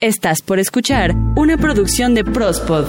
[0.00, 2.86] Estás por escuchar una producción de Prospod.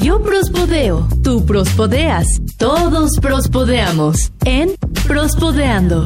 [0.00, 2.26] Yo prospodeo, tú prospodeas,
[2.58, 4.74] todos prospodeamos en
[5.06, 6.04] Prospodeando.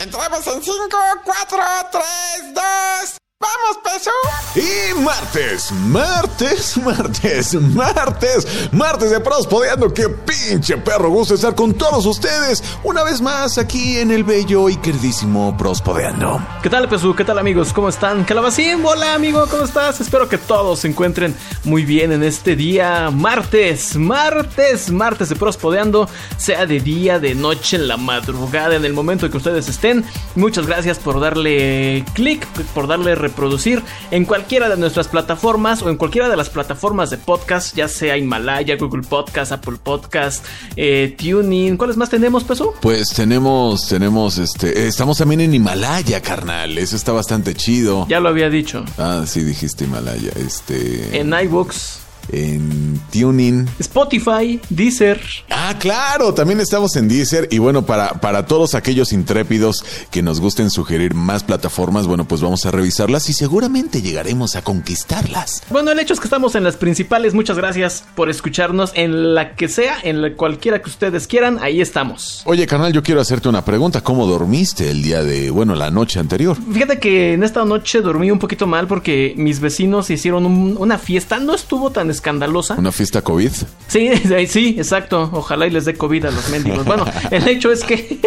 [0.00, 0.88] Entramos en 5,
[1.22, 1.58] 4,
[1.92, 3.23] 3, 2.
[3.44, 4.10] ¡Vamos, peso!
[4.56, 9.92] Y martes, martes, martes, martes, martes de Prospodeando.
[9.92, 12.62] ¡Qué pinche perro gusto estar con todos ustedes!
[12.84, 16.40] Una vez más aquí en el bello y queridísimo Prospodeando.
[16.62, 17.14] ¿Qué tal, Pesu?
[17.14, 17.74] ¿Qué tal, amigos?
[17.74, 18.24] ¿Cómo están?
[18.24, 20.00] Calabacín, hola, amigo, ¿cómo estás?
[20.00, 26.08] Espero que todos se encuentren muy bien en este día martes, martes, martes de Prospodeando,
[26.38, 30.02] sea de día, de noche, en la madrugada, en el momento que ustedes estén.
[30.34, 35.96] Muchas gracias por darle clic, por darle reproducir en cualquiera de nuestras plataformas o en
[35.96, 40.44] cualquiera de las plataformas de podcast, ya sea Himalaya, Google Podcast, Apple Podcast,
[40.76, 41.76] eh, Tuning.
[41.76, 42.72] ¿Cuáles más tenemos, Pesu?
[42.80, 46.78] Pues tenemos, tenemos, este, estamos también en Himalaya, carnal.
[46.78, 48.06] Eso está bastante chido.
[48.08, 48.84] Ya lo había dicho.
[48.98, 50.30] Ah, sí, dijiste Himalaya.
[50.36, 51.18] Este.
[51.18, 52.03] En iBooks.
[52.32, 53.68] En Tuning.
[53.78, 55.20] Spotify, Deezer.
[55.50, 57.48] Ah, claro, también estamos en Deezer.
[57.50, 62.40] Y bueno, para, para todos aquellos intrépidos que nos gusten sugerir más plataformas, bueno, pues
[62.40, 65.62] vamos a revisarlas y seguramente llegaremos a conquistarlas.
[65.70, 67.34] Bueno, el hecho es que estamos en las principales.
[67.34, 71.58] Muchas gracias por escucharnos en la que sea, en la cualquiera que ustedes quieran.
[71.60, 72.42] Ahí estamos.
[72.46, 74.00] Oye, carnal, yo quiero hacerte una pregunta.
[74.02, 76.56] ¿Cómo dormiste el día de, bueno, la noche anterior?
[76.72, 80.98] Fíjate que en esta noche dormí un poquito mal porque mis vecinos hicieron un- una
[80.98, 81.38] fiesta.
[81.38, 82.74] No estuvo tan escandalosa.
[82.74, 83.50] ¿Una fiesta COVID?
[83.88, 84.10] Sí,
[84.48, 85.28] sí, exacto.
[85.32, 86.84] Ojalá y les dé COVID a los mendigos.
[86.84, 88.18] Bueno, el hecho es que,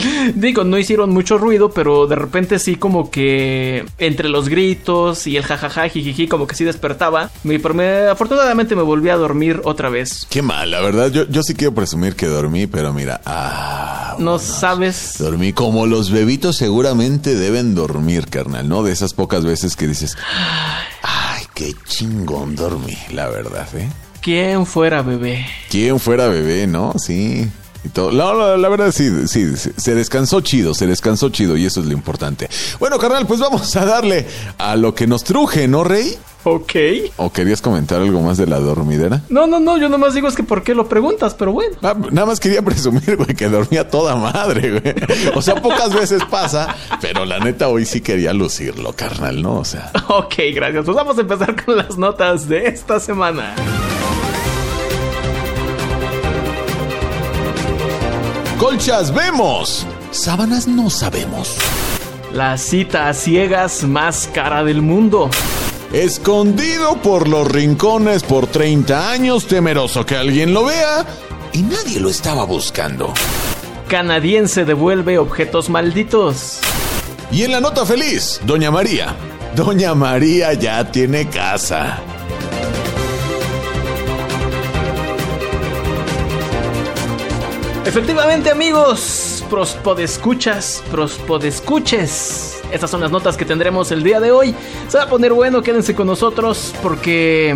[0.34, 5.36] digo, no hicieron mucho ruido, pero de repente sí como que entre los gritos y
[5.36, 7.30] el jajaja, jijiji, como que sí despertaba.
[7.62, 10.26] Por me- afortunadamente me volví a dormir otra vez.
[10.28, 11.10] Qué mal, la verdad.
[11.10, 15.14] Yo, yo sí quiero presumir que dormí, pero mira, ah, No bueno, sabes.
[15.18, 18.82] Dormí como los bebitos seguramente deben dormir, carnal, ¿no?
[18.82, 20.16] De esas pocas veces que dices,
[21.02, 21.25] ay,
[21.56, 23.88] qué chingón dormí, la verdad, ¿eh?
[24.20, 25.46] ¿Quién fuera bebé?
[25.70, 26.92] ¿Quién fuera bebé, no?
[26.98, 27.48] Sí.
[27.82, 28.12] Y todo.
[28.12, 31.80] No, la, la verdad sí, sí, sí, se descansó chido, se descansó chido y eso
[31.80, 32.50] es lo importante.
[32.78, 34.26] Bueno, carnal, pues vamos a darle
[34.58, 36.18] a lo que nos truje, ¿no, Rey?
[36.48, 36.74] Ok.
[37.16, 39.20] ¿O querías comentar algo más de la dormidera?
[39.28, 41.76] No, no, no, yo nomás digo es que por qué lo preguntas, pero bueno.
[41.82, 44.94] Ah, nada más quería presumir, güey, que dormía toda madre, güey.
[45.34, 49.56] O sea, pocas veces pasa, pero la neta hoy sí quería lucirlo, carnal, ¿no?
[49.56, 49.90] O sea.
[50.06, 50.84] Ok, gracias.
[50.84, 53.52] Pues vamos a empezar con las notas de esta semana.
[58.60, 61.58] Colchas vemos, sábanas no sabemos.
[62.32, 65.28] La cita a ciegas más cara del mundo.
[65.92, 71.06] Escondido por los rincones por 30 años, temeroso que alguien lo vea,
[71.52, 73.14] y nadie lo estaba buscando.
[73.88, 76.58] Canadiense devuelve objetos malditos.
[77.30, 79.14] Y en la nota feliz, Doña María.
[79.54, 81.98] Doña María ya tiene casa.
[87.86, 92.62] Efectivamente, amigos, prospodescuchas, prospodescuches.
[92.72, 94.54] Estas son las notas que tendremos el día de hoy.
[94.88, 97.54] Se va a poner bueno, quédense con nosotros porque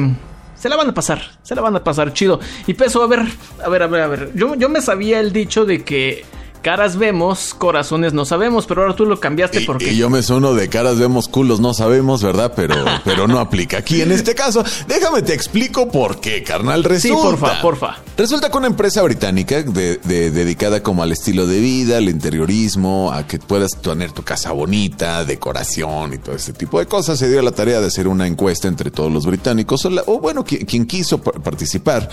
[0.55, 2.41] se la van a pasar, se la van a pasar chido.
[2.67, 3.21] Y peso, a ver,
[3.65, 4.31] a ver, a ver, a ver.
[4.35, 6.25] Yo, yo me sabía el dicho de que
[6.63, 9.93] caras vemos, corazones no sabemos, pero ahora tú lo cambiaste Y, porque...
[9.93, 12.53] y yo me sueno de caras vemos culos, no sabemos, ¿verdad?
[12.55, 14.63] Pero, pero no aplica aquí en este caso.
[14.87, 16.85] Déjame te explico por qué, carnal.
[16.85, 17.97] Resulta, Sí, porfa, porfa.
[18.17, 23.13] Resulta que una empresa británica de- de- dedicada como al estilo de vida, al interiorismo,
[23.13, 27.29] a que puedas tener tu casa bonita, decoración y todo ese tipo de cosas, se
[27.29, 30.19] dio a la tarea de hacer una encuesta entre todos los británicos, o, la- o
[30.21, 32.09] bueno, qui- quien quiso pa- participar,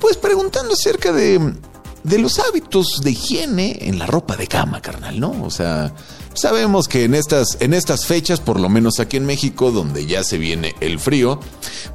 [0.00, 1.52] pues preguntando acerca de
[2.06, 5.32] de los hábitos de higiene en la ropa de cama, carnal, ¿no?
[5.42, 5.92] O sea,
[6.34, 10.22] sabemos que en estas, en estas fechas, por lo menos aquí en México, donde ya
[10.24, 11.40] se viene el frío,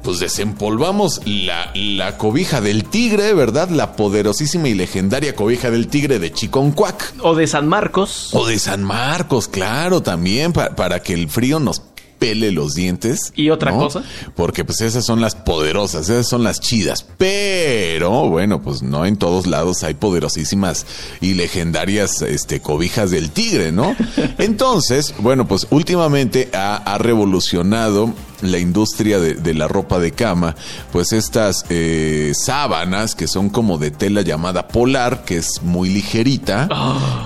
[0.02, 3.70] pues desempolvamos la, la cobija del tigre, ¿verdad?
[3.70, 7.14] La poderosísima y legendaria cobija del tigre de Chiconcuac.
[7.22, 8.30] O de San Marcos.
[8.32, 11.80] O de San Marcos, claro, también, pa- para que el frío nos
[12.22, 13.32] pele los dientes.
[13.34, 14.04] ¿Y otra cosa?
[14.36, 17.04] Porque pues esas son las poderosas, esas son las chidas.
[17.18, 20.86] Pero, bueno, pues no en todos lados hay poderosísimas
[21.20, 23.96] y legendarias este, cobijas del tigre, ¿no?
[24.38, 30.54] Entonces, bueno, pues últimamente ha, ha revolucionado la industria de, de la ropa de cama,
[30.92, 36.68] pues estas eh, sábanas que son como de tela llamada polar, que es muy ligerita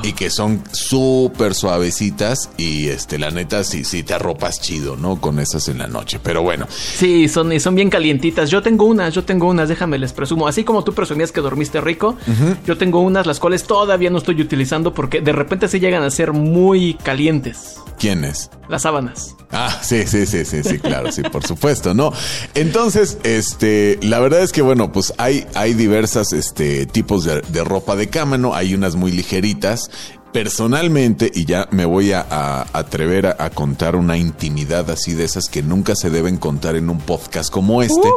[0.02, 5.20] y que son súper suavecitas y este la neta sí, sí te arropas chido, ¿no?
[5.20, 6.20] Con esas en la noche.
[6.22, 6.66] Pero bueno,
[6.96, 8.50] Sí, son, y son bien calientitas.
[8.50, 10.48] Yo tengo unas, yo tengo unas, déjame les presumo.
[10.48, 12.16] Así como tú presumías que dormiste rico,
[12.66, 16.10] yo tengo unas las cuales todavía no estoy utilizando porque de repente sí llegan a
[16.10, 17.76] ser muy calientes.
[17.98, 18.50] ¿quién es?
[18.68, 19.34] Las sábanas.
[19.52, 22.12] Ah, sí, sí, sí, sí, sí, claro, sí, por supuesto, ¿no?
[22.54, 27.64] Entonces, este, la verdad es que, bueno, pues hay, hay diversas, este, tipos de, de
[27.64, 28.54] ropa de cama, ¿no?
[28.54, 29.90] Hay unas muy ligeritas.
[30.32, 35.24] Personalmente, y ya me voy a, a- atrever a, a contar una intimidad así de
[35.24, 38.08] esas que nunca se deben contar en un podcast como este,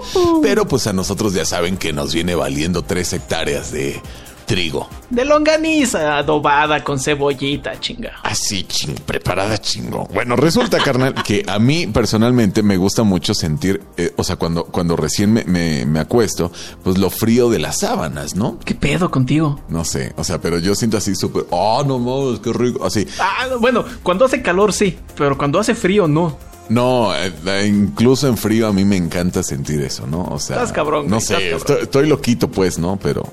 [0.42, 4.02] pero pues a nosotros ya saben que nos viene valiendo tres hectáreas de
[4.50, 4.90] trigo.
[5.12, 8.14] De longaniza adobada con cebollita, chinga.
[8.24, 10.08] Así, ching, preparada chingo.
[10.12, 14.64] Bueno, resulta, carnal, que a mí personalmente me gusta mucho sentir, eh, o sea, cuando,
[14.66, 16.52] cuando recién me, me, me acuesto,
[16.84, 18.58] pues lo frío de las sábanas, ¿no?
[18.66, 19.60] ¿Qué pedo contigo?
[19.70, 23.06] No sé, o sea, pero yo siento así súper, oh, no mames, qué rico, así.
[23.20, 26.49] Ah, bueno, cuando hace calor sí, pero cuando hace frío no.
[26.70, 30.24] No, eh, incluso en frío a mí me encanta sentir eso, ¿no?
[30.26, 31.58] O sea, Estás cabrón, no sé, cabrón.
[31.58, 32.98] estoy, estoy loquito pues, ¿no?
[33.02, 33.24] Pero,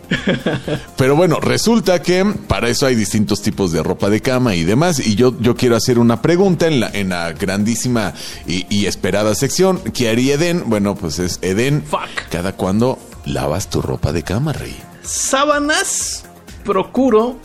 [0.96, 4.98] pero bueno, resulta que para eso hay distintos tipos de ropa de cama y demás.
[4.98, 8.14] Y yo, yo quiero hacer una pregunta en la, en la grandísima
[8.46, 9.80] y, y esperada sección.
[9.92, 10.64] ¿Qué haría Eden?
[10.66, 11.82] Bueno, pues es Eden.
[11.82, 12.30] Fuck.
[12.30, 14.74] ¿Cada cuándo lavas tu ropa de cama, Rey?
[15.02, 16.24] Sábanas,
[16.64, 17.36] procuro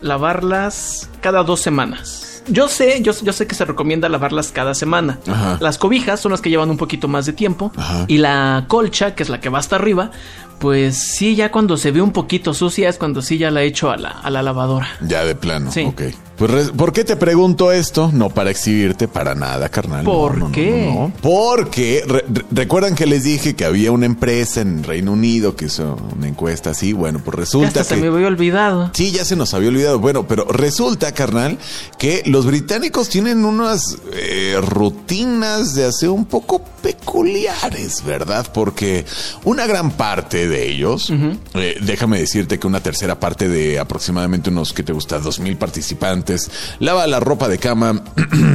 [0.00, 2.29] lavarlas cada dos semanas.
[2.48, 5.18] Yo sé, yo, yo sé que se recomienda lavarlas cada semana.
[5.26, 5.58] Ajá.
[5.60, 7.72] Las cobijas son las que llevan un poquito más de tiempo.
[7.76, 8.04] Ajá.
[8.08, 10.10] Y la colcha, que es la que va hasta arriba,
[10.58, 13.90] pues sí, ya cuando se ve un poquito sucia es cuando sí ya la echo
[13.90, 14.88] a la, a la lavadora.
[15.00, 15.70] Ya de plano.
[15.72, 15.84] Sí.
[15.84, 16.02] Ok.
[16.40, 18.10] Pues, ¿por qué te pregunto esto?
[18.14, 20.04] No para exhibirte para nada, carnal.
[20.06, 20.90] ¿Por no, no, qué?
[20.90, 21.12] no.
[21.20, 25.66] Porque re- re- recuerdan que les dije que había una empresa en Reino Unido que
[25.66, 26.94] hizo una encuesta así.
[26.94, 28.00] Bueno, pues Ya resulta se que.
[28.00, 28.90] me había olvidado.
[28.94, 29.98] Sí, ya se nos había olvidado.
[29.98, 31.58] Bueno, pero resulta, carnal,
[31.98, 38.46] que los británicos tienen unas eh, rutinas de aseo un poco peculiares, ¿verdad?
[38.54, 39.04] Porque
[39.44, 41.12] una gran parte de ellos,
[41.54, 45.18] eh, déjame decirte que una tercera parte de aproximadamente unos, que te gusta?
[45.18, 46.29] Dos mil participantes,
[46.78, 48.02] lava la ropa de cama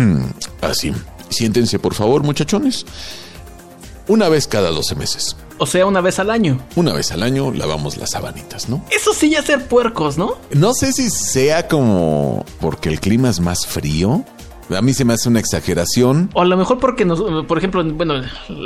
[0.61, 0.93] así.
[1.29, 2.85] Siéntense, por favor, muchachones.
[4.07, 5.35] Una vez cada 12 meses.
[5.57, 6.59] O sea, una vez al año.
[6.75, 8.83] Una vez al año lavamos las sabanitas, ¿no?
[8.91, 10.35] Eso sí ya ser puercos, ¿no?
[10.51, 14.23] No sé si sea como porque el clima es más frío.
[14.75, 16.29] A mí se me hace una exageración.
[16.33, 18.15] O a lo mejor porque, nos, por ejemplo, bueno,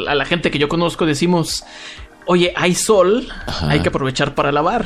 [0.07, 1.63] a la gente que yo conozco decimos,
[2.25, 3.69] oye, hay sol, Ajá.
[3.69, 4.85] hay que aprovechar para lavar.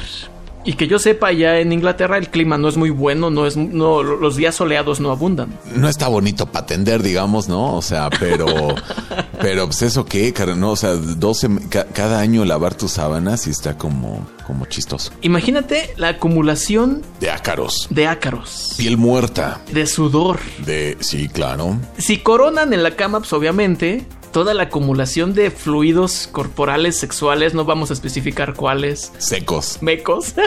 [0.65, 3.57] Y que yo sepa, ya en Inglaterra el clima no es muy bueno, no es,
[3.57, 5.57] no, los días soleados no abundan.
[5.75, 7.75] No está bonito para atender, digamos, ¿no?
[7.75, 8.45] O sea, pero,
[9.41, 13.45] pero pues eso qué, cara, no, o sea, 12, ca- cada año lavar tus sábanas
[13.47, 15.11] y está como, como chistoso.
[15.21, 20.39] Imagínate la acumulación De ácaros, de ácaros, piel muerta, de sudor.
[20.65, 21.75] de, sí, claro.
[21.97, 27.63] Si coronan en la cama, pues obviamente toda la acumulación de fluidos corporales sexuales, no
[27.63, 29.77] vamos a especificar cuáles, Secos.
[29.81, 30.33] mecos.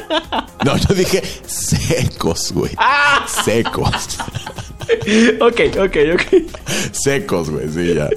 [0.64, 2.72] No, yo dije secos, güey.
[2.76, 3.24] ¡Ah!
[3.44, 4.18] Secos.
[5.40, 6.52] ok, ok, ok.
[6.92, 8.08] Secos, güey, sí, ya.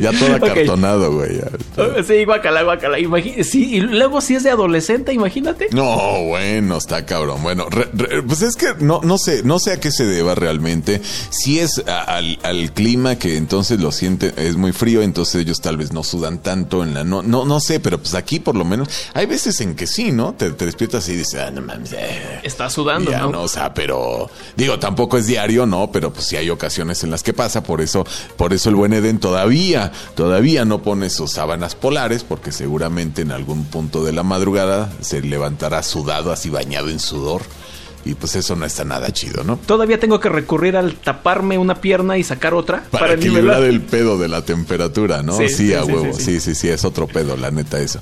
[0.00, 1.38] Ya todo acartonado, güey.
[1.38, 1.48] ya.
[2.06, 2.98] Sí, guacala, guacala.
[2.98, 5.68] Imagi- sí, y luego si es de adolescente, imagínate.
[5.72, 7.42] No, bueno, está cabrón.
[7.42, 10.34] Bueno, re- re- pues es que no, no sé, no sé a qué se deba
[10.34, 11.00] realmente.
[11.30, 15.60] Si es a- al, al clima que entonces lo siente, es muy frío, entonces ellos
[15.60, 18.54] tal vez no sudan tanto en la no, no, no sé, pero pues aquí por
[18.56, 20.34] lo menos hay veces en que sí, ¿no?
[20.34, 22.40] Te, te despiertas y dices, ah, no mames, eh".
[22.42, 23.30] Está sudando, Ya, ¿no?
[23.30, 25.90] no, o sea, pero digo, tampoco es diario, ¿no?
[25.92, 28.92] Pero pues sí hay ocasiones en las que pasa, por eso, por eso el buen
[28.92, 29.83] Eden todavía,
[30.14, 35.22] todavía no pone sus sábanas polares, porque seguramente en algún punto de la madrugada se
[35.22, 37.42] levantará sudado, así bañado en sudor.
[38.04, 39.56] Y pues eso no está nada chido, ¿no?
[39.56, 44.18] Todavía tengo que recurrir al taparme una pierna y sacar otra Para, equilibrar el pedo
[44.18, 45.36] de la temperatura, ¿no?
[45.38, 46.12] Sí, Sí, sí, a huevo.
[46.14, 46.40] sí, Sí, sí.
[46.40, 48.00] sí, sí, es otro pedo, la neta, eso.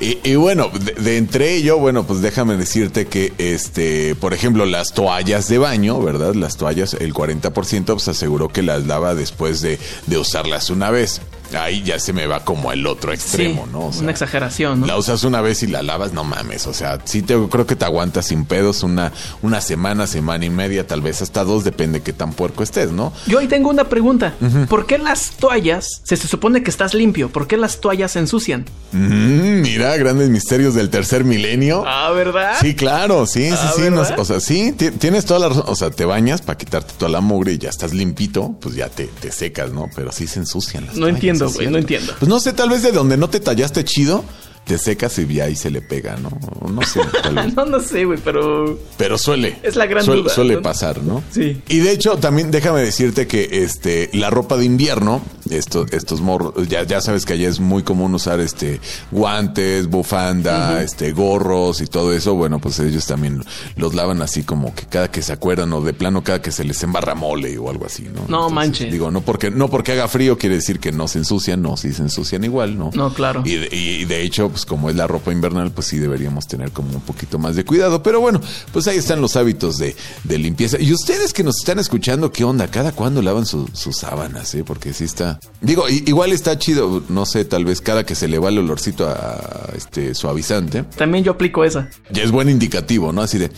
[0.00, 4.64] Y, y bueno, de, de entre ello, bueno, pues déjame decirte que, este, por ejemplo,
[4.66, 6.34] las toallas de baño, ¿verdad?
[6.34, 11.20] Las toallas, el 40% pues aseguró que las lava después de, de usarlas una vez.
[11.56, 13.86] Ahí ya se me va como el otro extremo, Sí, ¿no?
[13.86, 14.86] O sea, una exageración, ¿no?
[14.86, 16.66] la usas una vez y la lavas, no mames.
[16.66, 20.50] O sea, sí te, creo que te aguantas sin pedos una, una semana, semana y
[20.50, 23.12] media, tal vez hasta dos, depende qué tan puerco estés, ¿no?
[23.26, 24.34] Yo ahí tengo una pregunta.
[24.68, 28.18] ¿Por qué las toallas, se, se supone que estás limpio, por qué las toallas se
[28.20, 28.64] ensucian?
[28.92, 31.84] Mm, mira, grandes misterios del tercer milenio.
[31.86, 32.54] Ah, ¿verdad?
[32.60, 34.14] Sí, claro, sí, sí, Ah, sí.
[34.16, 35.64] o sea, sí, ti- tienes toda la razón.
[35.66, 38.88] O sea, te bañas para quitarte toda la mugre y ya estás limpito, pues ya
[38.88, 39.86] te, te secas, ¿no?
[39.94, 41.16] Pero sí se ensucian las No toallas.
[41.16, 41.43] entiendo.
[41.46, 42.14] Entiendo, güey, no entiendo.
[42.18, 44.24] Pues no sé, tal vez de donde no te tallaste chido,
[44.64, 46.30] te secas y ahí se le pega, ¿no?
[46.68, 47.00] No sé.
[47.56, 49.58] No, no sé, güey, pero Pero suele.
[49.62, 50.62] Es la gran suele, duda, Suele ¿no?
[50.62, 51.22] pasar, ¿no?
[51.30, 51.60] Sí.
[51.68, 56.68] Y de hecho, también déjame decirte que este la ropa de invierno, esto, estos morros,
[56.68, 61.86] ya, ya sabes que allá es muy común usar este guantes, bufanda, este gorros y
[61.86, 62.34] todo eso.
[62.34, 63.42] Bueno, pues ellos también
[63.76, 66.64] los lavan así como que cada que se acuerdan o de plano cada que se
[66.64, 68.26] les embarra mole o algo así, ¿no?
[68.28, 68.90] No manches.
[68.92, 71.92] Digo, no porque, no porque haga frío quiere decir que no se ensucian, no, sí
[71.92, 72.90] se ensucian igual, ¿no?
[72.94, 73.42] No, claro.
[73.44, 76.70] Y de, y de hecho, pues como es la ropa invernal, pues sí deberíamos tener
[76.72, 78.02] como un poquito más de cuidado.
[78.02, 78.40] Pero bueno,
[78.72, 80.78] pues ahí están los hábitos de, de limpieza.
[80.80, 82.68] Y ustedes que nos están escuchando, ¿qué onda?
[82.68, 84.54] ¿Cada cuándo lavan su- sus sábanas?
[84.54, 84.64] Eh?
[84.64, 85.33] Porque sí está...
[85.60, 89.08] Digo, igual está chido, no sé, tal vez cada que se le va el olorcito
[89.08, 91.88] a este suavizante, también yo aplico esa.
[92.10, 93.22] ya es buen indicativo, ¿no?
[93.22, 93.50] Así de...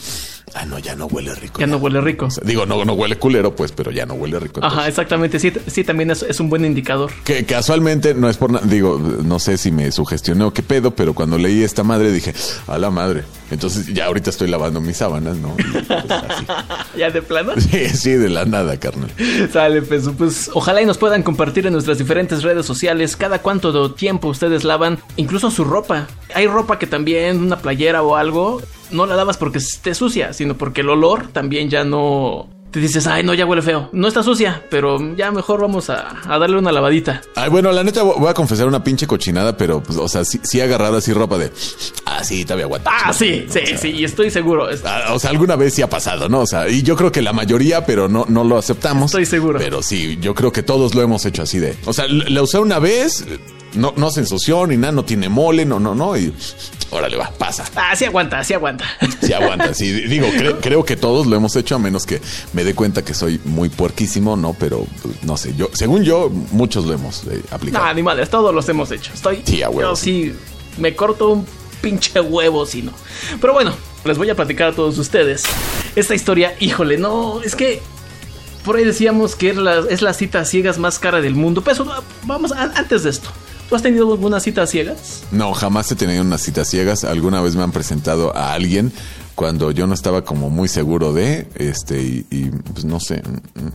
[0.54, 1.60] Ah, no, ya no huele rico.
[1.60, 2.26] Ya no huele rico.
[2.26, 4.60] O sea, digo, no, no huele culero, pues, pero ya no huele rico.
[4.62, 5.38] Ajá, exactamente.
[5.38, 7.10] Sí, sí también es, es un buen indicador.
[7.24, 10.92] Que casualmente no es por nada, digo, no sé si me sugestioné o qué pedo,
[10.92, 12.32] pero cuando leí esta madre dije,
[12.68, 13.24] a la madre.
[13.50, 15.54] Entonces ya ahorita estoy lavando mis sábanas, ¿no?
[15.58, 16.46] Y, pues, así.
[16.98, 17.52] ¿Ya de plano?
[17.66, 19.10] Sí, sí, de la nada, carnal.
[19.52, 23.92] Sale, pues, pues ojalá y nos puedan compartir en nuestras diferentes redes sociales cada cuánto
[23.92, 26.06] tiempo ustedes lavan, incluso su ropa.
[26.34, 30.56] Hay ropa que también, una playera o algo, no la lavas porque esté sucia, sino
[30.56, 32.48] porque el olor también ya no...
[32.72, 33.88] Te dices, ay, no, ya huele feo.
[33.92, 37.22] No está sucia, pero ya mejor vamos a, a darle una lavadita.
[37.34, 40.40] Ay, bueno, la neta voy a confesar una pinche cochinada, pero, pues, o sea, sí,
[40.42, 41.50] sí agarrado así ropa de,
[42.04, 42.90] ah, sí, todavía aguanta.
[42.92, 43.52] Ah, sí, ¿no?
[43.52, 44.68] sí, O sea, sí, y estoy seguro.
[44.84, 46.40] Ah, O sea, alguna vez sí ha pasado, ¿no?
[46.40, 49.06] O sea, y yo creo que la mayoría, pero no, no lo aceptamos.
[49.10, 49.58] Estoy seguro.
[49.58, 51.76] Pero sí, yo creo que todos lo hemos hecho así de.
[51.86, 53.24] O sea, la usé una vez,
[53.76, 56.16] no, no se ensució ni nada, no tiene mole, no, no, no.
[56.16, 56.32] Y
[56.90, 57.64] órale, va, pasa.
[57.76, 58.84] Ah, sí aguanta, sí aguanta.
[59.22, 59.92] Sí aguanta, sí.
[60.08, 62.20] Digo, cre- creo que todos lo hemos hecho, a menos que
[62.52, 64.54] me dé cuenta que soy muy puerquísimo, ¿no?
[64.58, 64.86] Pero
[65.22, 67.84] no sé, yo, según yo, muchos lo hemos eh, aplicado.
[67.86, 69.12] No, ni madres, todos los hemos hecho.
[69.14, 69.42] Estoy.
[69.44, 70.32] Sí, a huevo, Yo sí
[70.78, 71.46] me corto un
[71.80, 72.92] pinche huevo si no.
[73.40, 73.72] Pero bueno,
[74.04, 75.42] les voy a platicar a todos ustedes.
[75.94, 77.80] Esta historia, híjole, no, es que.
[78.64, 81.62] Por ahí decíamos que es la, es la cita ciegas más cara del mundo.
[81.62, 83.28] Pero eso, vamos, a- antes de esto.
[83.68, 85.24] ¿Tú has tenido alguna cita ciegas?
[85.32, 87.02] No, jamás he tenido unas citas ciegas.
[87.04, 88.92] Alguna vez me han presentado a alguien
[89.34, 93.22] cuando yo no estaba como muy seguro de, este, y, y, pues no sé,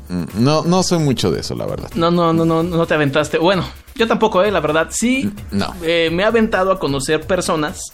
[0.09, 1.89] mm, mm, no, no soy mucho de eso, la verdad.
[1.95, 3.37] No, no, no, no, no te aventaste.
[3.37, 3.63] Bueno,
[3.95, 4.87] yo tampoco, eh, la verdad.
[4.91, 5.73] Sí, No.
[5.83, 7.91] eh, me he aventado a conocer personas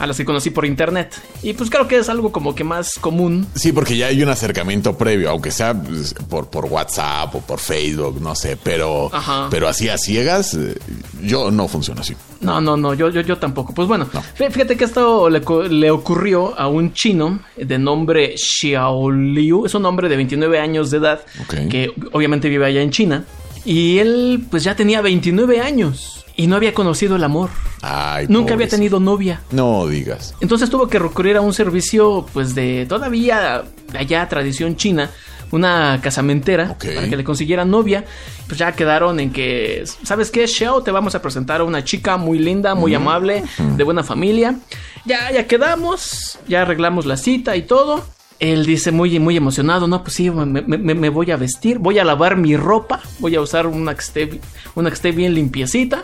[0.00, 1.14] a las que conocí por internet.
[1.42, 4.28] Y pues creo que es algo como que más común Sí, porque ya hay un
[4.30, 9.46] acercamiento previo, aunque sea pues, por, por WhatsApp o por Facebook, no sé, pero, Ajá.
[9.50, 10.74] pero así a ciegas, eh,
[11.22, 12.16] yo no funciono así.
[12.40, 13.74] No, no, no, yo, yo, yo tampoco.
[13.74, 14.20] Pues bueno, No.
[14.22, 19.66] fí- fíjate que esto le, ocurrió a un chino de nombre Xiao Liu.
[19.66, 21.20] Es un hombre de 29 años de edad
[21.68, 23.24] que obviamente vive allá en China.
[23.64, 27.50] Y él pues ya tenía 29 años y no había conocido el amor.
[27.82, 29.40] Ay, Nunca había tenido novia.
[29.50, 30.34] No digas.
[30.40, 35.10] Entonces tuvo que recurrir a un servicio, pues de todavía de allá tradición china,
[35.50, 38.04] una casamentera, para que le consiguieran novia.
[38.46, 40.82] Pues ya quedaron en que, ¿sabes qué, Xiao?
[40.82, 43.42] Te vamos a presentar a una chica muy linda, muy amable,
[43.76, 44.56] de buena familia.
[45.04, 48.04] Ya, ya quedamos, ya arreglamos la cita y todo.
[48.38, 51.98] Él dice muy, muy emocionado, no, pues sí, me, me- me voy a vestir, voy
[51.98, 54.40] a lavar mi ropa, voy a usar una que esté,
[54.74, 56.02] una que esté bien limpiecita.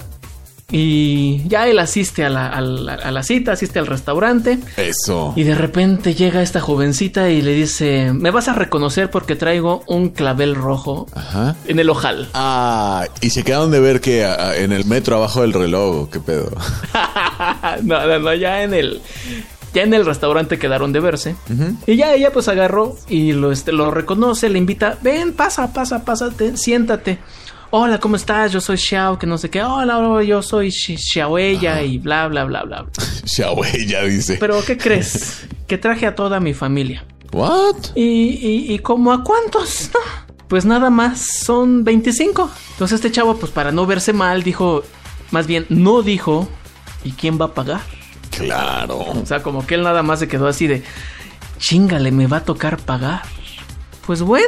[0.71, 4.59] Y ya él asiste a la, a la- a la cita, asiste al restaurante.
[4.77, 5.33] Eso.
[5.37, 9.85] Y de repente llega esta jovencita y le dice, me vas a reconocer porque traigo
[9.87, 11.55] un clavel rojo Ajá.
[11.69, 12.29] en el ojal.
[12.35, 16.19] Ah, y se quedaron de ver que a- en el metro abajo del reloj, ¿qué
[16.19, 16.51] pedo?
[17.83, 19.01] no, no, no, ya en el...
[19.75, 21.37] Ya en el restaurante quedaron de verse.
[21.87, 26.03] Y ya ella pues agarró y lo, este, lo reconoce, le invita, ven, pasa, pasa,
[26.03, 27.19] pásate, siéntate.
[27.71, 28.53] Hola, ¿cómo estás?
[28.53, 29.63] Yo soy Xiao, que no sé qué.
[29.63, 32.87] Hola, hola, yo soy Xi- Xiaoella y bla, bla, bla, bla.
[33.25, 34.37] Xiaowei ya dice.
[34.39, 35.47] Pero, ¿qué crees?
[35.67, 37.05] Que traje a toda mi familia.
[37.33, 37.75] ¿What?
[37.97, 39.91] ¿Y, y, y como a cuántos?
[40.47, 42.49] Pues nada más, son 25.
[42.71, 44.85] Entonces este chavo, pues para no verse mal, dijo,
[45.33, 46.49] más bien, no dijo,
[47.03, 47.81] ¿y quién va a pagar?
[48.31, 48.99] Claro.
[49.01, 50.85] O sea, como que él nada más se quedó así de,
[51.59, 53.23] chingale, me va a tocar pagar.
[54.07, 54.47] Pues bueno,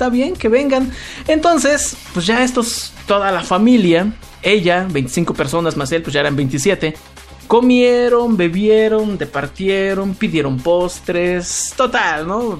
[0.00, 0.90] está bien que vengan.
[1.28, 6.36] Entonces, pues ya estos, toda la familia, ella, 25 personas más él, pues ya eran
[6.36, 6.96] 27.
[7.46, 12.58] Comieron, bebieron, departieron, pidieron postres, total, ¿no?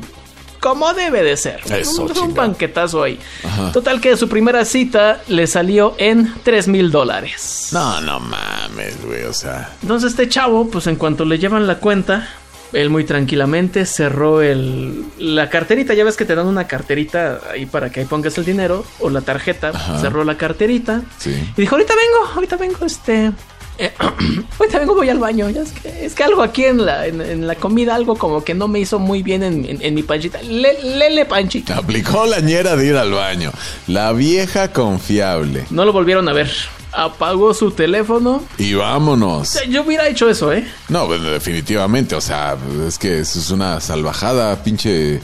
[0.60, 1.60] Como debe de ser.
[1.72, 3.18] Eso, un, banquetazo ahí.
[3.42, 3.72] Ajá.
[3.72, 7.70] Total que su primera cita le salió en 3 mil dólares.
[7.72, 9.74] No, no mames, güey, o sea.
[9.80, 12.28] Entonces este chavo, pues en cuanto le llevan la cuenta,
[12.72, 15.94] Él muy tranquilamente cerró el, la carterita.
[15.94, 19.10] Ya ves que te dan una carterita ahí para que ahí pongas el dinero o
[19.10, 19.72] la tarjeta.
[20.00, 21.30] Cerró la carterita Sí.
[21.56, 23.32] y dijo: Ahorita vengo, ahorita vengo, este.
[23.78, 23.92] eh,
[24.58, 25.50] ahorita vengo, voy al baño.
[25.50, 28.44] Ya es, que, es que algo aquí en la, en, en la comida, algo como
[28.44, 30.40] que no me hizo muy bien en, en- en mi panchita.
[30.42, 31.76] Le- lele, panchita.
[31.78, 33.50] Aplicó la ñera de ir al baño.
[33.88, 35.64] La vieja confiable.
[35.70, 36.50] No lo volvieron a ver.
[36.92, 38.42] Apagó su teléfono.
[38.58, 39.58] Y vámonos.
[39.68, 40.66] Yo hubiera hecho eso, ¿eh?
[40.88, 42.14] No, definitivamente.
[42.14, 42.56] O sea,
[42.86, 45.20] es que eso es una salvajada, pinche.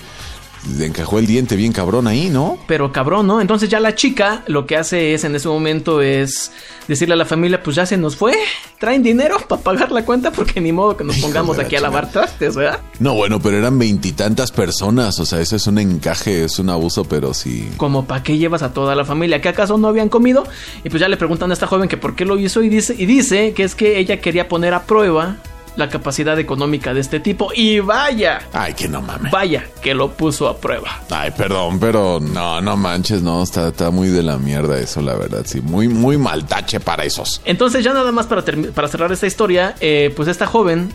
[0.78, 2.58] Le encajó el diente bien cabrón ahí, ¿no?
[2.66, 3.40] Pero cabrón, ¿no?
[3.40, 6.50] Entonces ya la chica lo que hace es en ese momento es
[6.88, 8.35] decirle a la familia, pues ya se nos fue,
[8.78, 11.80] traen dinero para pagar la cuenta porque ni modo que nos Hijo pongamos aquí a
[11.80, 12.80] lavar trastes, ¿verdad?
[12.99, 15.18] No, bueno, pero eran veintitantas personas.
[15.20, 17.68] O sea, eso es un encaje, es un abuso, pero sí.
[17.76, 20.44] Como para qué llevas a toda la familia, que acaso no habían comido
[20.85, 22.94] y pues ya le preguntan a esta joven que por qué lo hizo y dice
[22.99, 25.37] y dice que es que ella quería poner a prueba
[25.76, 29.30] la capacidad económica de este tipo y vaya, Ay, que no mames.
[29.30, 31.02] vaya que lo puso a prueba.
[31.11, 35.14] Ay, perdón, pero no, no manches, no, está, está muy de la mierda eso, la
[35.14, 37.40] verdad, sí, muy, muy mal tache para esos.
[37.45, 40.90] Entonces ya nada más para, para cerrar esta historia, eh, pues esta joven,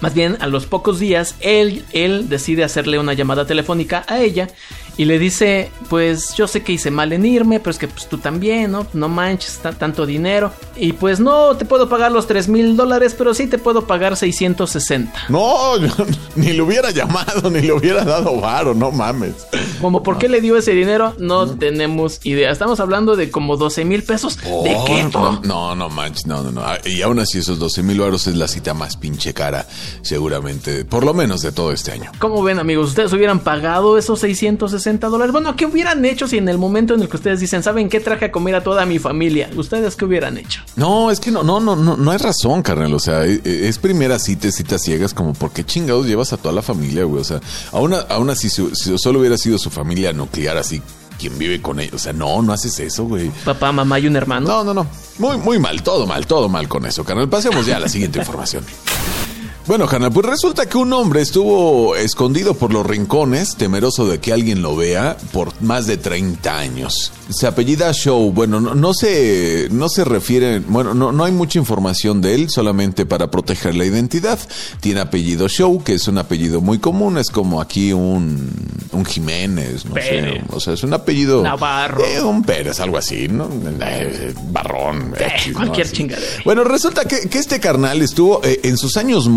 [0.00, 4.48] más bien a los pocos días, él, él decide hacerle una llamada telefónica a ella
[4.96, 8.08] y le dice, pues yo sé que hice mal en irme, pero es que pues
[8.08, 8.86] tú también, ¿no?
[8.92, 10.52] No manches ta- tanto dinero.
[10.76, 14.16] Y pues no te puedo pagar los 3 mil dólares, pero sí te puedo pagar
[14.16, 15.12] 660.
[15.28, 15.88] No, yo
[16.36, 19.34] ni le hubiera llamado, ni le hubiera dado varo, no mames.
[19.80, 22.50] Como por qué le dio ese dinero, no tenemos idea.
[22.50, 24.36] Estamos hablando de como 12 mil pesos.
[24.36, 25.04] ¿De qué?
[25.12, 26.60] No, no, no manches, no, no, no.
[26.62, 29.66] Ah, Y aún así esos 12 mil varos es la cita más pinche cara,
[30.02, 32.10] seguramente, por lo menos de todo este año.
[32.18, 32.88] ¿Cómo ven, amigos?
[32.90, 35.32] ¿Ustedes hubieran pagado esos 660 dólares?
[35.32, 38.00] Bueno, ¿qué hubieran hecho si en el momento en el que ustedes dicen, ¿saben qué
[38.00, 39.48] traje a comer a toda mi familia?
[39.56, 40.62] ¿Ustedes qué hubieran hecho?
[40.76, 42.92] No, es que no, no, no, no, no hay razón, carnal.
[42.94, 46.36] O sea, e- e- es primera cita, citas ciegas, como por qué chingados llevas a
[46.36, 47.20] toda la familia, güey.
[47.20, 47.40] O sea,
[47.72, 50.82] aún, aún así, si solo hubiera sido su familia nuclear, así,
[51.18, 51.94] quien vive con ellos.
[51.94, 53.30] O sea, no, no haces eso, güey.
[53.44, 54.46] Papá, mamá y un hermano.
[54.48, 54.86] No, no, no.
[55.18, 57.28] Muy, muy mal, todo mal, todo mal con eso, carnal.
[57.28, 58.64] Pasemos ya a la siguiente información.
[59.64, 64.32] Bueno, carnal, pues resulta que un hombre estuvo escondido por los rincones, temeroso de que
[64.32, 67.12] alguien lo vea, por más de 30 años.
[67.30, 68.32] Se apellida Show.
[68.32, 72.50] Bueno, no, no se, no se refiere, bueno, no, no hay mucha información de él,
[72.50, 74.38] solamente para proteger la identidad.
[74.80, 78.50] Tiene apellido Show, que es un apellido muy común, es como aquí un,
[78.90, 80.40] un Jiménez, no Pérez.
[80.40, 80.44] sé.
[80.50, 81.40] O sea, es un apellido.
[81.40, 82.04] Navarro.
[82.04, 83.48] Eh, un Pérez, algo así, ¿no?
[83.80, 85.14] Eh, Barrón.
[85.18, 85.58] X, ¿no?
[85.58, 85.96] cualquier Así.
[85.96, 86.42] chingadera.
[86.44, 89.28] Bueno, resulta que, que este carnal estuvo eh, en sus años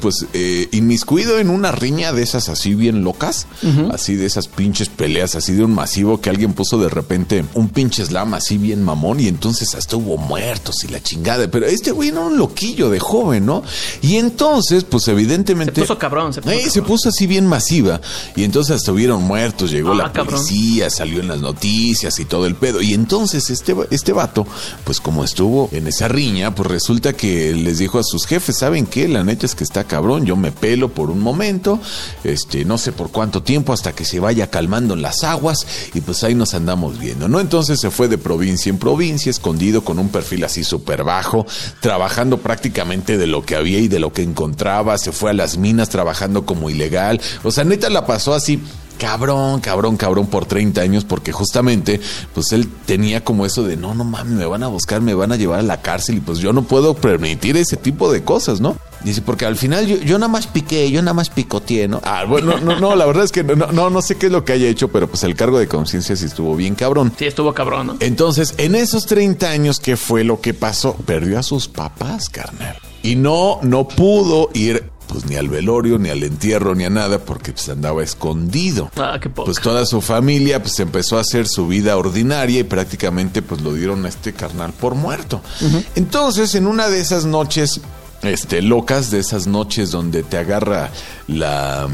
[0.00, 3.46] pues eh, inmiscuido en una riña de esas así bien locas,
[3.92, 7.68] así de esas pinches peleas, así de un masivo que alguien puso de repente un
[7.68, 11.48] pinche slam así bien mamón y entonces hasta hubo muertos y la chingada.
[11.50, 13.62] Pero este güey era un loquillo de joven, ¿no?
[14.02, 15.74] Y entonces, pues evidentemente.
[15.74, 18.00] Se puso cabrón, se puso Eh, se puso así bien masiva
[18.36, 20.36] y entonces hasta hubieron muertos, llegó Ah, la cabrón.
[20.36, 22.80] policía, salió en las noticias y todo el pedo.
[22.82, 24.46] Y entonces este, este vato,
[24.84, 28.86] pues como estuvo en esa riña, pues resulta que les dijo a sus jefes, ¿saben
[28.86, 29.08] qué?
[29.08, 31.80] La neta es que está cabrón, yo me pelo por un momento,
[32.24, 36.22] este, no sé por cuánto tiempo, hasta que se vaya calmando las aguas y pues
[36.24, 37.40] ahí nos andamos viendo, ¿no?
[37.40, 41.46] Entonces se fue de provincia en provincia, escondido con un perfil así súper bajo,
[41.80, 45.56] trabajando prácticamente de lo que había y de lo que encontraba, se fue a las
[45.56, 48.60] minas trabajando como ilegal, o sea, neta la pasó así
[49.02, 52.00] cabrón, cabrón, cabrón por 30 años porque justamente
[52.34, 55.32] pues él tenía como eso de no, no mames, me van a buscar, me van
[55.32, 58.60] a llevar a la cárcel y pues yo no puedo permitir ese tipo de cosas,
[58.60, 58.76] ¿no?
[59.04, 62.00] Dice, porque al final yo, yo nada más piqué, yo nada más picoteé, ¿no?
[62.04, 64.44] Ah, bueno, no, no, la verdad es que no, no, no sé qué es lo
[64.44, 67.12] que haya hecho, pero pues el cargo de conciencia sí estuvo bien cabrón.
[67.18, 67.96] Sí, estuvo cabrón, ¿no?
[68.00, 70.94] Entonces, en esos 30 años, ¿qué fue lo que pasó?
[70.94, 72.76] Perdió a sus papás, carnal.
[73.02, 77.18] Y no, no pudo ir pues ni al velorio, ni al entierro, ni a nada,
[77.18, 78.90] porque pues andaba escondido.
[78.96, 79.46] Ah, qué poco.
[79.46, 83.74] Pues toda su familia pues empezó a hacer su vida ordinaria y prácticamente pues lo
[83.74, 85.42] dieron a este carnal por muerto.
[85.96, 87.80] Entonces, en una de esas noches
[88.22, 90.90] este locas, de esas noches donde te agarra
[91.26, 91.88] la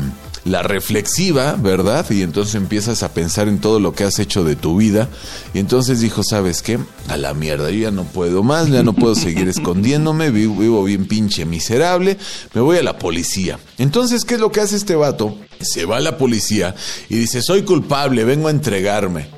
[0.48, 2.06] la reflexiva, ¿verdad?
[2.10, 5.08] Y entonces empiezas a pensar en todo lo que has hecho de tu vida.
[5.54, 6.78] Y entonces dijo, ¿sabes qué?
[7.08, 10.84] A la mierda, yo ya no puedo más, ya no puedo seguir escondiéndome, vivo, vivo
[10.84, 12.18] bien pinche miserable,
[12.54, 13.58] me voy a la policía.
[13.78, 15.36] Entonces, ¿qué es lo que hace este vato?
[15.60, 16.74] Se va a la policía
[17.08, 19.38] y dice, soy culpable, vengo a entregarme.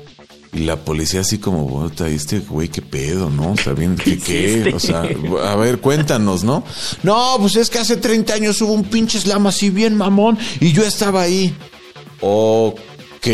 [0.53, 3.53] Y la policía así como, "Puta, este güey, qué pedo, ¿no?
[3.53, 4.71] O sea, bien, ¿qué, qué?
[4.75, 5.03] O sea,
[5.45, 6.63] a ver, cuéntanos, ¿no?
[7.03, 10.73] No, pues es que hace 30 años hubo un pinche slam así bien mamón y
[10.73, 11.55] yo estaba ahí.
[12.19, 13.27] Ok.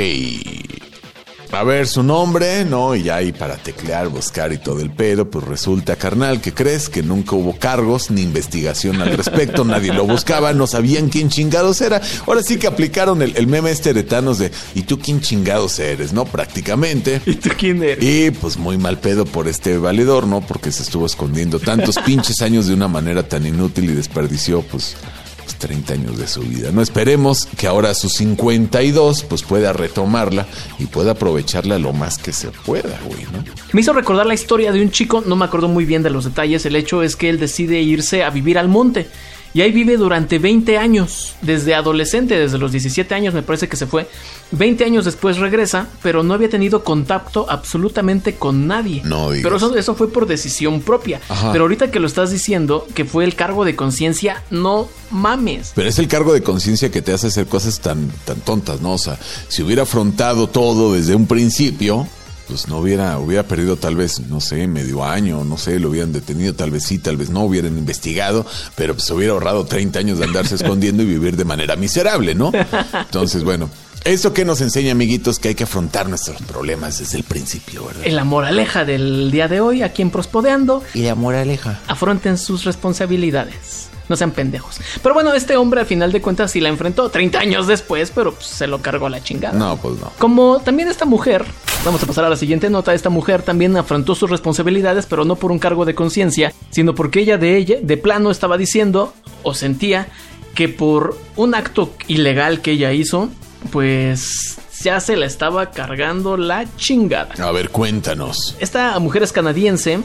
[1.52, 2.96] A ver su nombre, ¿no?
[2.96, 7.02] Y ahí para teclear, buscar y todo el pedo, pues resulta, carnal, que crees que
[7.02, 12.02] nunca hubo cargos ni investigación al respecto, nadie lo buscaba, no sabían quién chingados era.
[12.26, 15.80] Ahora sí que aplicaron el, el meme este de Thanos de, ¿y tú quién chingados
[15.80, 16.26] eres, no?
[16.26, 17.22] Prácticamente.
[17.26, 18.04] ¿Y tú quién eres?
[18.04, 20.42] Y pues muy mal pedo por este valedor, ¿no?
[20.42, 24.96] Porque se estuvo escondiendo tantos pinches años de una manera tan inútil y desperdició, pues,
[25.02, 25.17] pues
[25.56, 26.72] 30 años de su vida.
[26.72, 30.46] No esperemos que ahora a sus 52 pues pueda retomarla
[30.80, 33.26] y pueda aprovecharla lo más que se pueda, güey.
[33.74, 36.26] Me hizo recordar la historia de un chico, no me acuerdo muy bien de los
[36.26, 39.08] detalles, el hecho es que él decide irse a vivir al monte.
[39.54, 43.76] Y ahí vive durante 20 años, desde adolescente, desde los 17 años me parece que
[43.76, 44.08] se fue.
[44.52, 49.02] 20 años después regresa, pero no había tenido contacto absolutamente con nadie.
[49.04, 49.44] No digas.
[49.44, 51.20] Pero eso, eso fue por decisión propia.
[51.28, 51.52] Ajá.
[51.52, 55.72] Pero ahorita que lo estás diciendo, que fue el cargo de conciencia, no mames.
[55.76, 58.94] Pero es el cargo de conciencia que te hace hacer cosas tan, tan tontas, ¿no?
[58.94, 62.08] O sea, si hubiera afrontado todo desde un principio,
[62.48, 66.14] pues no hubiera, hubiera perdido tal vez, no sé, medio año, no sé, lo hubieran
[66.14, 70.20] detenido, tal vez sí, tal vez no, hubieran investigado, pero pues hubiera ahorrado 30 años
[70.20, 72.52] de andarse escondiendo y vivir de manera miserable, ¿no?
[72.94, 73.70] Entonces, bueno,
[74.04, 78.04] eso que nos enseña, amiguitos, que hay que afrontar nuestros problemas desde el principio, ¿verdad?
[78.06, 81.82] En la moraleja del día de hoy, aquí en Prospodeando, Y la moraleja.
[81.88, 83.90] afronten sus responsabilidades.
[84.10, 84.80] No sean pendejos.
[85.02, 88.34] Pero bueno, este hombre al final de cuentas sí la enfrentó 30 años después, pero
[88.34, 89.58] pues, se lo cargó la chingada.
[89.58, 90.12] No, pues no.
[90.18, 91.46] Como también esta mujer,
[91.84, 95.36] vamos a pasar a la siguiente nota, esta mujer también afrontó sus responsabilidades, pero no
[95.36, 99.54] por un cargo de conciencia, sino porque ella de ella, de plano estaba diciendo o
[99.54, 100.08] sentía
[100.56, 103.30] que por un acto ilegal que ella hizo,
[103.72, 107.34] pues ya se la estaba cargando la chingada.
[107.44, 108.56] A ver, cuéntanos.
[108.60, 110.00] Esta mujer es canadiense.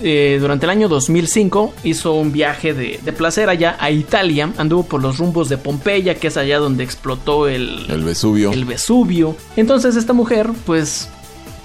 [0.00, 4.52] Eh, durante el año 2005 hizo un viaje de, de placer allá a Italia.
[4.56, 8.52] Anduvo por los rumbos de Pompeya, que es allá donde explotó el, El Vesubio.
[8.52, 9.36] el Vesubio.
[9.56, 11.08] Entonces esta mujer, pues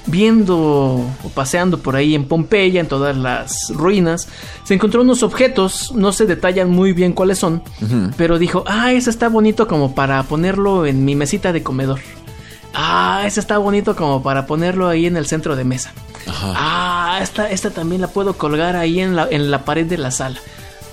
[0.07, 4.27] viendo o paseando por ahí en Pompeya, en todas las ruinas,
[4.63, 7.61] se encontró unos objetos, no se detallan muy bien cuáles son,
[8.15, 11.99] pero dijo, ah, ese está bonito como para ponerlo en mi mesita de comedor.
[12.79, 15.93] Ah, ese está bonito como para ponerlo ahí en el centro de mesa.
[16.27, 20.11] Ah, esta, esta también la puedo colgar ahí en la, en la pared de la
[20.11, 20.39] sala.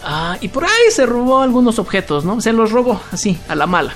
[0.03, 2.41] Ah, y por ahí se robó algunos objetos, ¿no?
[2.41, 3.93] Se los robó así, a la mala.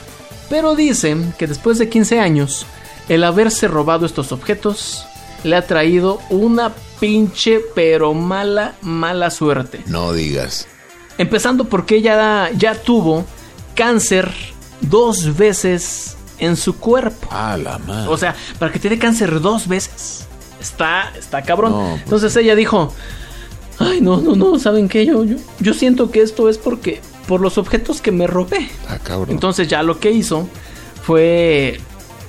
[0.51, 2.67] Pero dicen que después de 15 años,
[3.09, 5.07] el haberse robado estos objetos
[5.43, 9.81] le ha traído una pinche pero mala, mala suerte.
[9.87, 10.69] No digas.
[11.17, 13.25] Empezando porque ella ya tuvo
[13.75, 14.31] cáncer
[14.83, 17.29] dos veces en su cuerpo.
[17.31, 18.09] A la madre.
[18.13, 20.27] O sea, para que te dé cáncer dos veces.
[20.61, 21.73] Está, está cabrón.
[21.73, 22.93] No, pues- Entonces ella dijo,
[23.79, 25.07] ay, no, no, no, ¿saben qué?
[25.07, 28.69] Yo, yo, yo siento que esto es porque, por los objetos que me robé.
[28.89, 29.31] Ah, cabrón.
[29.31, 30.49] Entonces ya lo que hizo
[31.03, 31.81] fue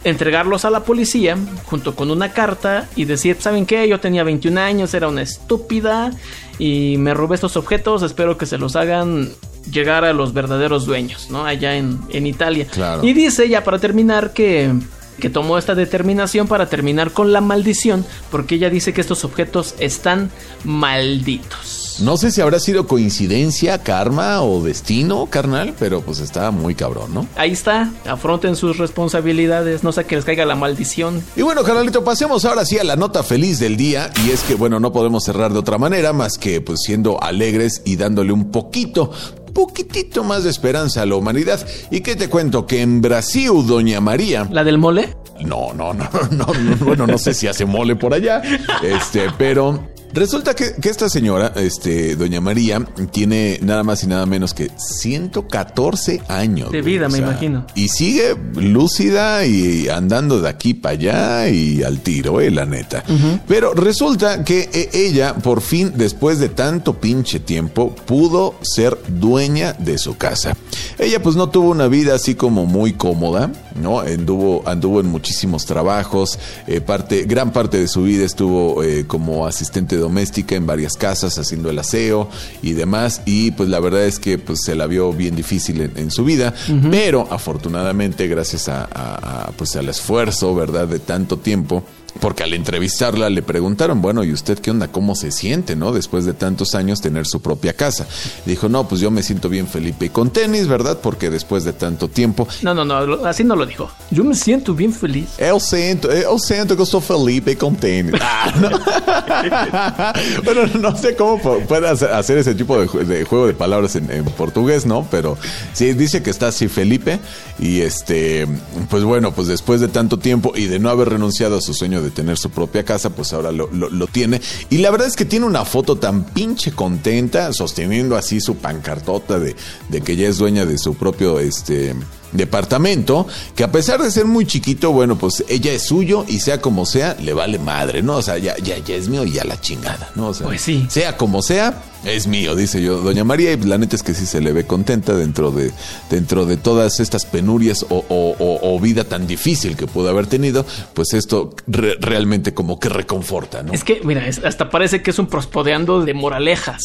[0.04, 3.88] entregarlos a la policía junto con una carta y decir, ¿saben qué?
[3.88, 6.12] Yo tenía 21 años, era una estúpida
[6.58, 9.30] y me robé estos objetos, espero que se los hagan
[9.72, 11.45] llegar a los verdaderos dueños, ¿no?
[11.45, 12.67] Allá en, en Italia.
[12.72, 13.04] Claro.
[13.04, 14.72] Y dice ya para terminar que
[15.19, 19.76] que tomó esta determinación para terminar con la maldición, porque ella dice que estos objetos
[19.80, 20.32] están
[20.63, 21.98] malditos.
[22.02, 27.13] No sé si habrá sido coincidencia, karma o destino, carnal, pero pues está muy cabrón,
[27.13, 27.28] ¿no?
[27.36, 31.22] Ahí está, afronten sus responsabilidades, no sea que les caiga la maldición.
[31.36, 34.12] Y bueno, carnalito, pasemos ahora sí a la nota feliz del día.
[34.26, 37.82] Y es que, bueno, no podemos cerrar de otra manera más que pues siendo alegres
[37.84, 39.12] y dándole un poquito,
[39.60, 41.60] poquitito más de esperanza a la humanidad.
[41.91, 42.65] ¿Y qué te cuento?
[42.65, 44.48] Que en Brasil, Doña María...
[44.50, 45.17] ¿La del mole?
[45.41, 48.41] No, no, no, no, no, bueno, no sé si hace mole por allá,
[48.82, 52.80] este, pero resulta que, que esta señora, este, doña María,
[53.12, 56.72] tiene nada más y nada menos que 114 años.
[56.72, 57.65] De vida, me imagino.
[57.76, 63.04] Y sigue lúcida y andando de aquí para allá y al tiro, eh, la neta.
[63.48, 69.74] Pero resulta que eh, ella, por fin, después de tanto pinche tiempo, pudo ser dueña
[69.74, 70.56] de su casa.
[70.98, 74.00] Ella pues no tuvo una vida así como muy cómoda, ¿no?
[74.00, 79.48] Anduvo, anduvo en muchísimos trabajos, eh, parte, gran parte de su vida estuvo eh, como
[79.48, 82.30] asistente doméstica en varias casas haciendo el aseo
[82.62, 85.98] y demás, y pues la verdad es que pues se la vio bien difícil en,
[85.98, 86.54] en su vida,
[86.92, 90.88] pero afortunadamente gracias a, a- a, pues al esfuerzo, ¿verdad?
[90.88, 91.84] De tanto tiempo,
[92.19, 94.88] porque al entrevistarla le preguntaron, bueno, ¿y usted qué onda?
[94.88, 95.91] ¿Cómo se siente, no?
[95.91, 98.08] Después de tantos años tener su propia casa.
[98.45, 101.00] Dijo, no, pues yo me siento bien Felipe y con tenis, ¿verdad?
[101.02, 102.48] Porque después de tanto tiempo...
[102.62, 103.89] No, no, no, así no lo dijo.
[104.12, 105.28] Yo me siento bien feliz.
[105.38, 108.15] Eu siento, eu siento que sou Felipe con tenis.
[108.22, 108.69] Ah, no.
[110.43, 114.10] bueno, no sé cómo puede hacer- ese tipo de, ju- de juego de palabras en,
[114.12, 115.08] en portugués, ¿no?
[115.10, 115.38] Pero
[115.74, 117.19] sí, dice que está así Felipe
[117.60, 118.48] y este,
[118.89, 121.99] pues bueno, pues después de tanto tiempo y de no haber renunciado a su sueño
[122.02, 124.42] de tener su propia casa, pues ahora lo, lo- tiene.
[124.70, 129.40] Y la verdad es que tiene una foto tan pinche contenta, sosteniendo así su pancartota
[129.40, 129.56] de,
[129.90, 131.94] de que ya es dueña de su propio, este
[132.32, 136.62] departamento que a pesar de ser muy chiquito, bueno, pues ella es suyo y sea
[136.62, 138.18] como sea, le vale madre, ¿no?
[138.18, 140.28] O sea, ya, ya, ya es mío y ya la chingada, ¿no?
[140.30, 140.86] O sea, Pues sí.
[140.89, 144.26] Sea como sea, es mío, dice yo, doña María, y la neta es que sí
[144.26, 145.72] se le ve contenta dentro de,
[146.10, 150.28] dentro de todas estas penurias o, o- o- o vida tan difícil que pudo haber
[150.28, 153.74] tenido, pues esto re- realmente como que reconforta, ¿no?
[153.74, 156.82] Es que, mira, es- hasta parece que es un prospodeando de moralejas.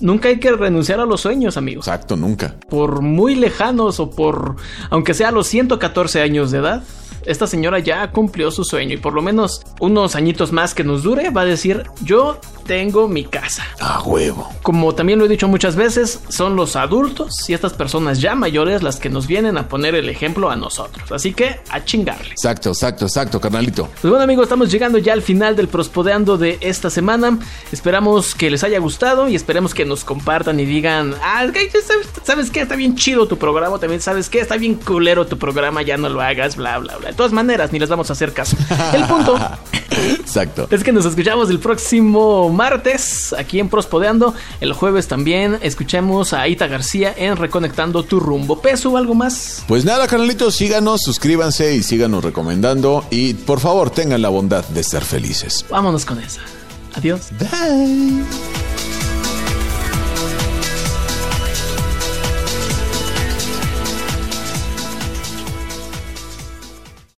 [0.00, 1.86] Nunca hay que renunciar a los sueños, amigos.
[1.86, 2.56] Exacto, nunca.
[2.68, 4.56] Por muy lejanos o por,
[4.90, 6.82] aunque sea a los 114 años de edad,
[7.26, 11.02] esta señora ya cumplió su sueño y por lo menos unos añitos más que nos
[11.02, 13.64] dure va a decir, yo tengo mi casa.
[13.80, 14.48] A huevo.
[14.62, 18.82] Como también lo he dicho muchas veces, son los adultos y estas personas ya mayores
[18.82, 21.12] las que nos vienen a poner el ejemplo a nosotros.
[21.12, 22.30] Así que a chingarle.
[22.30, 23.88] Exacto, exacto, exacto, carnalito.
[24.00, 27.38] Pues bueno amigos, estamos llegando ya al final del prospodeando de esta semana.
[27.72, 32.50] Esperamos que les haya gustado y esperemos que nos compartan y digan, ah, ¿sabes, sabes
[32.50, 32.60] qué?
[32.60, 34.40] Está bien chido tu programa, también sabes qué?
[34.40, 37.12] Está bien culero tu programa, ya no lo hagas, bla, bla, bla.
[37.16, 38.56] Todas maneras, ni les vamos a hacer caso.
[38.92, 39.36] El punto
[39.90, 40.68] Exacto.
[40.70, 44.34] es que nos escuchamos el próximo martes aquí en Prospodeando.
[44.60, 48.60] El jueves también escuchamos a Ita García en Reconectando tu rumbo.
[48.60, 49.64] ¿Peso algo más?
[49.66, 53.04] Pues nada, carnalitos, síganos, suscríbanse y síganos recomendando.
[53.10, 55.64] Y por favor, tengan la bondad de ser felices.
[55.70, 56.40] Vámonos con esa.
[56.94, 57.28] Adiós.
[57.38, 58.75] Bye.